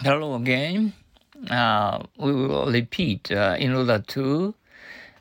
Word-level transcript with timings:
Hello 0.00 0.36
again. 0.36 0.92
Uh, 1.50 1.98
we 2.18 2.32
will 2.32 2.70
repeat 2.70 3.32
uh, 3.32 3.56
in 3.58 3.74
order 3.74 3.98
to 3.98 4.54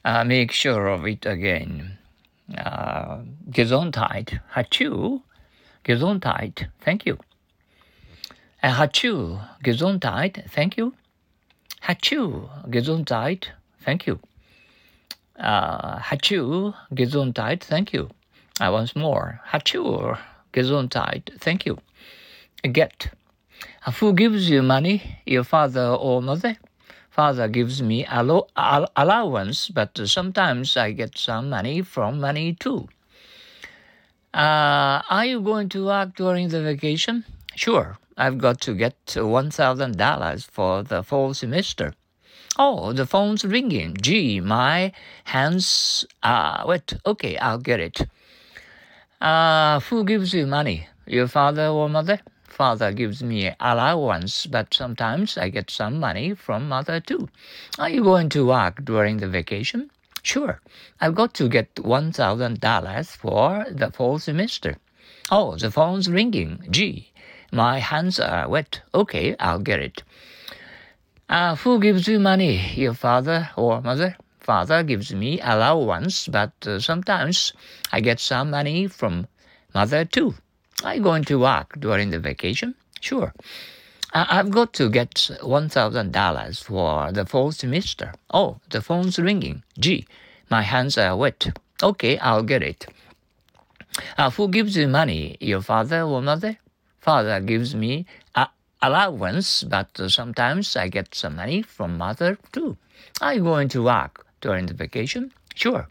uh, 0.05 0.23
make 0.23 0.51
sure 0.51 0.85
of 0.85 1.07
it 1.07 1.25
again. 1.25 1.97
Uh, 2.55 3.21
Gesundheit. 3.49 4.39
Hachu. 4.53 5.23
Gesundheit. 5.83 6.67
Thank 6.81 7.07
you. 7.07 7.17
Uh, 8.61 8.75
Hachu. 8.75 9.41
Gesundheit. 9.63 10.47
Thank 10.51 10.77
you. 10.77 10.93
Hachu. 11.81 12.47
Gesundheit. 12.69 13.45
Thank 13.81 14.05
you. 14.05 14.19
Uh, 15.39 15.97
Hachu. 15.97 16.75
Gesundheit. 16.93 17.61
Thank 17.61 17.93
you. 17.93 18.11
Uh, 18.61 18.69
once 18.71 18.95
more. 18.95 19.41
Hachu. 19.51 20.19
Gesundheit. 20.53 21.35
Thank 21.39 21.65
you. 21.65 21.79
Get. 22.71 23.09
Who 23.99 24.13
gives 24.13 24.49
you 24.49 24.61
money? 24.61 25.19
Your 25.25 25.43
father 25.43 25.87
or 25.87 26.21
mother? 26.21 26.57
Father 27.09 27.47
gives 27.47 27.81
me 27.81 28.05
allo- 28.05 28.47
al- 28.55 28.91
allowance, 28.95 29.69
but 29.69 29.97
sometimes 30.05 30.77
I 30.77 30.91
get 30.91 31.17
some 31.17 31.49
money 31.49 31.81
from 31.81 32.19
money 32.19 32.53
too. 32.53 32.89
Uh, 34.33 35.01
are 35.09 35.25
you 35.25 35.41
going 35.41 35.69
to 35.69 35.85
work 35.85 36.15
during 36.15 36.49
the 36.49 36.61
vacation? 36.61 37.25
Sure. 37.55 37.97
I've 38.17 38.37
got 38.37 38.61
to 38.61 38.73
get 38.73 38.97
$1,000 39.05 40.51
for 40.51 40.83
the 40.83 41.01
fall 41.03 41.33
semester. 41.33 41.93
Oh, 42.59 42.91
the 42.91 43.05
phone's 43.05 43.45
ringing. 43.45 43.95
Gee, 44.01 44.39
my 44.39 44.91
hands 45.25 46.05
are 46.23 46.65
wet. 46.67 46.93
Okay, 47.05 47.37
I'll 47.37 47.59
get 47.59 47.79
it. 47.79 48.07
Uh, 49.21 49.79
who 49.81 50.03
gives 50.03 50.33
you 50.33 50.45
money? 50.47 50.87
Your 51.05 51.27
father 51.27 51.67
or 51.67 51.89
mother? 51.89 52.19
Father 52.57 52.91
gives 52.91 53.21
me 53.21 53.53
allowance, 53.59 54.47
but 54.47 54.73
sometimes 54.73 55.37
I 55.37 55.49
get 55.49 55.69
some 55.69 55.99
money 55.99 56.33
from 56.33 56.67
mother 56.67 56.99
too. 56.99 57.29
Are 57.77 57.87
you 57.87 58.01
going 58.01 58.29
to 58.29 58.47
work 58.47 58.83
during 58.83 59.17
the 59.17 59.27
vacation? 59.27 59.91
Sure. 60.23 60.59
I've 60.99 61.13
got 61.13 61.35
to 61.35 61.49
get 61.49 61.75
$1,000 61.75 63.15
for 63.15 63.63
the 63.69 63.91
fall 63.91 64.17
semester. 64.17 64.77
Oh, 65.29 65.55
the 65.55 65.69
phone's 65.69 66.09
ringing. 66.09 66.65
Gee, 66.71 67.11
my 67.51 67.77
hands 67.77 68.19
are 68.19 68.49
wet. 68.49 68.81
Okay, 68.91 69.35
I'll 69.39 69.59
get 69.59 69.79
it. 69.79 70.01
Uh, 71.29 71.55
who 71.57 71.79
gives 71.79 72.07
you 72.07 72.19
money? 72.19 72.73
Your 72.73 72.95
father 72.95 73.51
or 73.55 73.83
mother? 73.83 74.17
Father 74.39 74.81
gives 74.81 75.13
me 75.13 75.39
allowance, 75.41 76.27
but 76.27 76.53
uh, 76.65 76.79
sometimes 76.79 77.53
I 77.91 78.01
get 78.01 78.19
some 78.19 78.49
money 78.49 78.87
from 78.87 79.27
mother 79.75 80.05
too. 80.05 80.33
Are 80.83 80.95
you 80.95 81.01
going 81.01 81.23
to 81.25 81.39
work 81.39 81.79
during 81.79 82.11
the 82.11 82.19
vacation? 82.19 82.75
Sure. 83.01 83.33
I've 84.13 84.51
got 84.51 84.73
to 84.73 84.89
get 84.89 85.13
$1,000 85.13 86.63
for 86.63 87.11
the 87.11 87.25
fall 87.25 87.51
semester. 87.51 88.13
Oh, 88.33 88.59
the 88.69 88.81
phone's 88.81 89.19
ringing. 89.19 89.63
Gee, 89.77 90.07
my 90.49 90.61
hands 90.61 90.97
are 90.97 91.15
wet. 91.17 91.57
Okay, 91.83 92.17
I'll 92.19 92.43
get 92.43 92.63
it. 92.63 92.87
Uh, 94.17 94.29
who 94.29 94.47
gives 94.49 94.77
you 94.77 94.87
money? 94.87 95.37
Your 95.39 95.61
father 95.61 96.03
or 96.03 96.21
mother? 96.21 96.57
Father 96.99 97.39
gives 97.41 97.75
me 97.75 98.05
a 98.35 98.47
allowance, 98.81 99.63
but 99.63 99.89
sometimes 100.07 100.75
I 100.75 100.87
get 100.87 101.15
some 101.15 101.35
money 101.35 101.61
from 101.61 101.97
mother 101.97 102.37
too. 102.51 102.77
Are 103.21 103.33
you 103.33 103.43
going 103.43 103.69
to 103.69 103.83
work 103.83 104.25
during 104.41 104.67
the 104.67 104.73
vacation? 104.73 105.31
Sure. 105.57 105.87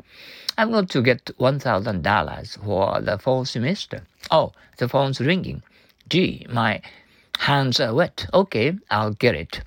I'm 0.57 0.71
going 0.71 0.87
to 0.87 1.03
get 1.03 1.25
$1,000 1.25 2.65
for 2.65 3.01
the 3.01 3.19
fall 3.19 3.45
semester. 3.45 4.03
Oh, 4.31 4.53
the 4.79 4.89
phone's 4.89 5.21
ringing. 5.21 5.61
Gee, 6.09 6.47
my 6.49 6.81
hands 7.37 7.81
are 7.81 7.93
wet. 7.93 8.27
Okay, 8.33 8.79
I'll 8.93 9.15
get 9.15 9.35
it. 9.35 9.63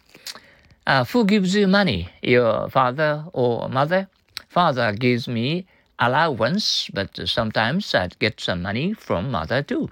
Uh, 0.87 1.03
who 1.03 1.25
gives 1.25 1.53
you 1.53 1.67
money? 1.67 2.07
Your 2.21 2.69
father 2.69 3.25
or 3.33 3.67
mother? 3.67 4.07
Father 4.47 4.93
gives 4.93 5.27
me 5.27 5.67
allowance, 5.99 6.89
but 6.93 7.19
sometimes 7.27 7.93
I 7.93 8.07
get 8.19 8.39
some 8.39 8.61
money 8.61 8.93
from 8.93 9.31
mother 9.31 9.61
too. 9.61 9.89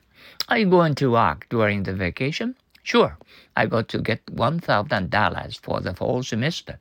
Are 0.47 0.57
you 0.57 0.69
going 0.69 0.95
to 0.95 1.11
work 1.11 1.47
during 1.49 1.83
the 1.83 1.93
vacation? 1.93 2.55
Sure. 2.81 3.17
I 3.57 3.65
got 3.65 3.89
to 3.89 3.99
get 3.99 4.25
$1,000 4.27 5.59
for 5.59 5.81
the 5.81 5.93
fall 5.93 6.23
semester. 6.23 6.79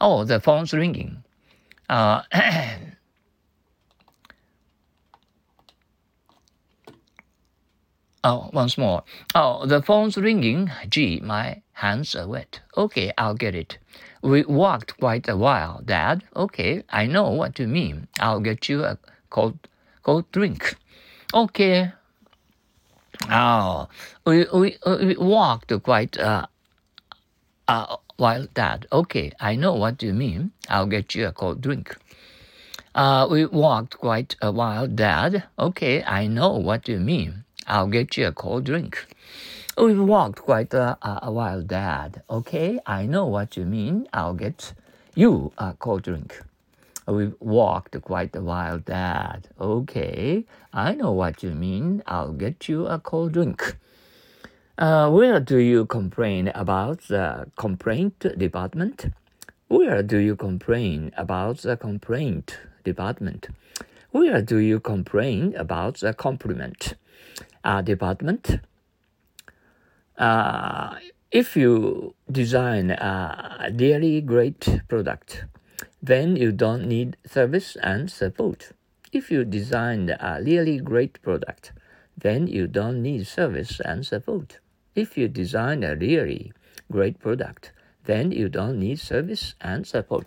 Oh, 0.00 0.24
the 0.24 0.40
phone's 0.40 0.72
ringing. 0.72 1.22
Uh, 1.88 2.22
Oh, 8.24 8.50
once 8.52 8.76
more. 8.76 9.04
Oh, 9.34 9.64
the 9.64 9.80
phone's 9.80 10.16
ringing. 10.16 10.70
Gee, 10.88 11.20
my 11.20 11.62
hands 11.72 12.16
are 12.16 12.26
wet. 12.26 12.60
Okay, 12.76 13.12
I'll 13.16 13.34
get 13.34 13.54
it. 13.54 13.78
We 14.22 14.44
walked 14.44 14.98
quite 14.98 15.28
a 15.28 15.36
while, 15.36 15.82
Dad. 15.84 16.24
Okay, 16.34 16.82
I 16.90 17.06
know 17.06 17.30
what 17.30 17.58
you 17.60 17.68
mean. 17.68 18.08
I'll 18.18 18.40
get 18.40 18.68
you 18.68 18.84
a 18.84 18.98
cold, 19.30 19.58
cold 20.02 20.30
drink. 20.32 20.74
Okay. 21.32 21.92
Oh, 23.30 23.88
we, 24.26 24.46
we, 24.52 24.76
we 24.84 25.16
walked 25.16 25.72
quite 25.82 26.16
a, 26.16 26.48
a 27.68 27.96
while, 28.18 28.46
Dad. 28.52 28.86
Okay, 28.92 29.32
I 29.38 29.54
know 29.54 29.74
what 29.74 30.02
you 30.02 30.12
mean. 30.12 30.50
I'll 30.68 30.86
get 30.86 31.14
you 31.14 31.26
a 31.28 31.32
cold 31.32 31.60
drink. 31.60 31.96
Uh, 32.94 33.28
we 33.30 33.46
walked 33.46 33.96
quite 33.98 34.34
a 34.42 34.50
while, 34.50 34.88
Dad. 34.88 35.44
Okay, 35.56 36.02
I 36.02 36.26
know 36.26 36.56
what 36.56 36.88
you 36.88 36.98
mean. 36.98 37.44
I'll 37.68 37.86
get 37.86 38.16
you 38.16 38.26
a 38.26 38.32
cold 38.32 38.64
drink. 38.64 39.06
We've 39.76 40.00
walked 40.00 40.40
quite 40.40 40.74
a, 40.74 40.98
a, 41.00 41.30
while, 41.30 41.62
Dad. 41.62 42.22
Okay, 42.28 42.80
I 42.84 43.06
know 43.06 43.26
what 43.26 43.56
you 43.56 43.64
mean. 43.64 44.08
I'll 44.12 44.34
get 44.34 44.74
you 45.14 45.52
a 45.56 45.74
cold 45.78 46.02
drink. 46.02 46.42
We've 47.06 47.34
walked 47.38 48.02
quite 48.02 48.34
a 48.34 48.42
while, 48.42 48.78
Dad. 48.78 49.46
Okay, 49.60 50.44
I 50.72 50.94
know 50.94 51.12
what 51.12 51.44
you 51.44 51.50
mean. 51.50 52.02
I'll 52.08 52.32
get 52.32 52.68
you 52.68 52.86
a 52.86 52.98
cold 52.98 53.32
drink. 53.32 53.76
Uh, 54.78 55.10
where 55.10 55.40
do 55.40 55.58
you 55.58 55.84
complain 55.84 56.48
about 56.54 57.00
the 57.08 57.50
complaint 57.56 58.20
department? 58.38 59.12
Where 59.66 60.02
do 60.02 60.18
you 60.18 60.36
complain 60.36 61.12
about 61.16 61.58
the 61.58 61.76
complaint 61.76 62.60
department? 62.84 63.48
Where 64.12 64.40
do 64.40 64.58
you 64.58 64.78
complain 64.78 65.54
about 65.56 65.98
the 65.98 66.14
compliment? 66.14 66.94
uh, 67.64 67.82
department. 67.82 68.60
Uh, 70.16 70.96
if 71.30 71.56
you 71.56 72.14
design 72.30 72.90
a 72.90 73.70
really 73.74 74.20
great 74.20 74.80
product, 74.88 75.44
then 76.02 76.36
you 76.36 76.52
don't 76.52 76.86
need 76.86 77.16
service 77.26 77.76
and 77.82 78.10
support. 78.10 78.72
If 79.12 79.30
you 79.30 79.44
design 79.44 80.10
a 80.10 80.40
really 80.42 80.78
great 80.78 81.20
product, 81.22 81.72
then 82.16 82.46
you 82.46 82.66
don't 82.66 83.02
need 83.02 83.26
service 83.26 83.80
and 83.84 84.04
support. 84.04 84.58
If 84.94 85.16
you 85.16 85.28
design 85.28 85.84
a 85.84 85.94
really 85.94 86.52
great 86.90 87.18
product, 87.20 87.72
then 88.04 88.32
you 88.32 88.48
don't 88.48 88.80
need 88.80 88.98
service 88.98 89.54
and 89.60 89.86
support. 89.86 90.26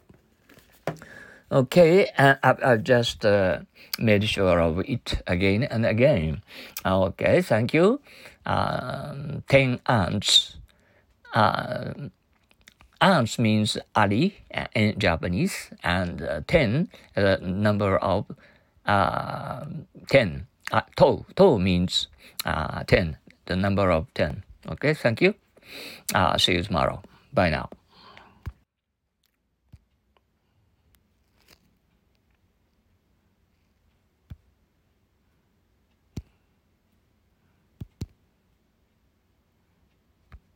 Okay, 1.51 2.07
I've, 2.17 2.83
just 2.83 3.25
uh, 3.25 3.59
made 3.99 4.23
sure 4.23 4.61
of 4.61 4.79
it 4.87 5.21
again 5.27 5.63
and 5.63 5.85
again. 5.85 6.43
Okay, 6.85 7.41
thank 7.41 7.73
you. 7.73 7.99
Um, 8.45 9.43
ten 9.49 9.81
ants. 9.85 10.55
Uh, 11.33 12.07
ants 13.01 13.37
means 13.37 13.77
ali 13.95 14.45
in 14.73 14.97
Japanese, 14.97 15.71
and 15.83 16.21
uh, 16.21 16.39
ten, 16.47 16.87
the 17.15 17.37
number 17.43 17.97
of 17.97 18.31
uh, 18.85 19.65
ten. 20.07 20.47
Uh, 20.71 20.81
to, 20.95 21.25
to 21.35 21.59
means 21.59 22.07
uh, 22.45 22.83
ten, 22.87 23.17
the 23.47 23.57
number 23.57 23.91
of 23.91 24.07
ten. 24.13 24.43
Okay, 24.69 24.93
thank 24.93 25.21
you. 25.21 25.33
Uh, 26.13 26.37
see 26.37 26.53
you 26.53 26.63
tomorrow. 26.63 27.01
Bye 27.33 27.49
now. 27.49 27.69